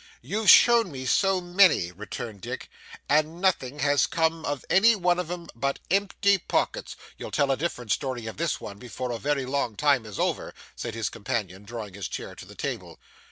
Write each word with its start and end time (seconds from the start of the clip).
'You've 0.23 0.49
shown 0.49 0.91
me 0.91 1.05
so 1.05 1.39
many,' 1.39 1.91
returned 1.91 2.41
Dick; 2.41 2.71
'and 3.07 3.39
nothing 3.39 3.77
has 3.81 4.07
come 4.07 4.43
of 4.45 4.65
any 4.67 4.95
one 4.95 5.19
of 5.19 5.29
'em 5.29 5.47
but 5.53 5.77
empty 5.91 6.39
pockets' 6.39 6.95
'You'll 7.19 7.29
tell 7.29 7.51
a 7.51 7.55
different 7.55 7.91
story 7.91 8.25
of 8.25 8.37
this 8.37 8.59
one, 8.59 8.79
before 8.79 9.11
a 9.11 9.19
very 9.19 9.45
long 9.45 9.75
time 9.75 10.07
is 10.07 10.17
over,' 10.17 10.55
said 10.75 10.95
his 10.95 11.09
companion, 11.09 11.65
drawing 11.65 11.93
his 11.93 12.07
chair 12.07 12.33
to 12.33 12.45
the 12.47 12.55
table. 12.55 12.99